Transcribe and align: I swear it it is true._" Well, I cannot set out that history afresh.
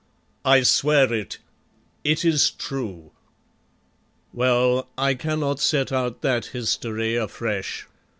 I 0.43 0.63
swear 0.63 1.13
it 1.13 1.37
it 2.03 2.25
is 2.25 2.49
true._" 2.49 3.11
Well, 4.33 4.89
I 4.97 5.13
cannot 5.13 5.59
set 5.59 5.91
out 5.91 6.23
that 6.23 6.47
history 6.47 7.15
afresh. 7.15 7.85